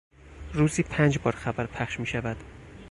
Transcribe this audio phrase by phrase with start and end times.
[0.53, 2.37] روزی پنج بار خبر پخش میشود.